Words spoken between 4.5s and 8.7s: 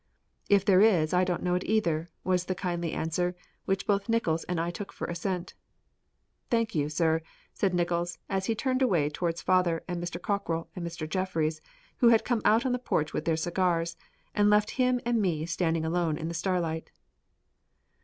I took for assent. "Thank you, sir," said Nickols, as he